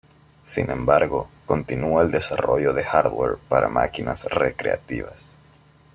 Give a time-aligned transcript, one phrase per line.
[0.47, 5.19] Sin embargo, continúa el desarrollo de hardware para máquinas recreativas.